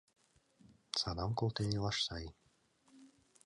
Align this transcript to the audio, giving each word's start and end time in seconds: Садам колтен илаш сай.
Садам 0.99 1.31
колтен 1.39 1.69
илаш 1.75 1.97
сай. 2.07 2.25